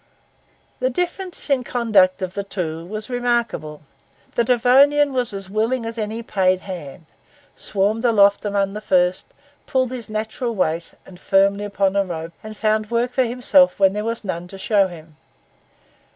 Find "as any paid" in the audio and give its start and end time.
5.85-6.61